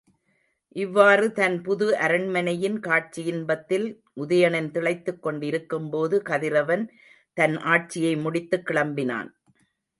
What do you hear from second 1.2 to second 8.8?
தன் புது அரண்மனையின் காட்சியின்பத்தில் உதயணன் திளைத்துக் கொண்டு இருக்கும்போது, கதிரவன் தன்ஆட்சியை முடித்துக்